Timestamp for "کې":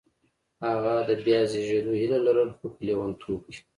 3.53-3.59